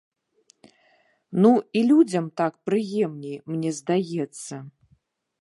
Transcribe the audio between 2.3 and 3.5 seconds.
так прыемней,